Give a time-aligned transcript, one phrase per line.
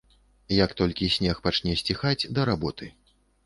[0.65, 2.95] Як толькі снег пачне сціхаць, да работы!